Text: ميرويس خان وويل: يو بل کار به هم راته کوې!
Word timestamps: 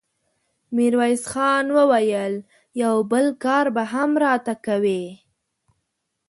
ميرويس 0.75 1.23
خان 1.31 1.65
وويل: 1.77 2.33
يو 2.81 2.93
بل 3.11 3.25
کار 3.43 3.65
به 3.75 3.83
هم 3.93 4.11
راته 4.23 4.53
کوې! 4.65 5.03